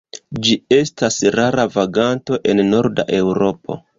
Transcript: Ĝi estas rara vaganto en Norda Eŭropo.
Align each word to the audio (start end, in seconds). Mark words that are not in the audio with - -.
Ĝi 0.45 0.53
estas 0.77 1.17
rara 1.35 1.67
vaganto 1.77 2.41
en 2.53 2.65
Norda 2.73 3.09
Eŭropo. 3.21 3.81